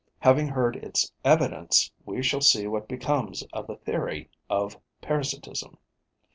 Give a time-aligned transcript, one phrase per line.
[0.21, 5.77] Having heard its evidence, we shall see what becomes of the theory of parasitism.